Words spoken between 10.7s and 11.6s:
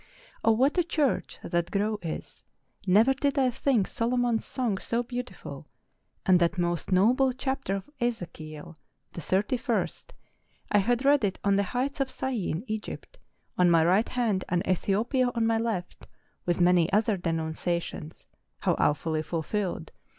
I had read it on